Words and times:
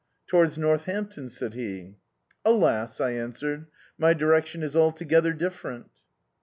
"To 0.29 0.35
wards 0.37 0.57
Northampton," 0.57 1.29
said 1.29 1.53
he. 1.53 1.97
"Alas," 2.43 2.99
I 2.99 3.11
answered, 3.11 3.67
"my 3.99 4.15
directioi 4.15 4.63
is 4.63 4.73
altc^ther 4.73 5.37
different." 5.37 5.91